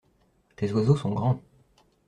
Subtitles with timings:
[0.55, 1.39] Tes oiseaux sont grands.